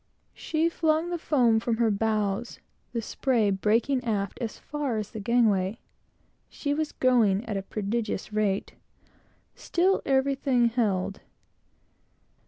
[0.33, 2.59] She flung the foam from her bows;
[2.91, 5.77] the spray breaking aft as far as the gangway.
[6.49, 8.73] She was going at a prodigious rate.
[9.53, 11.19] Still, everything held.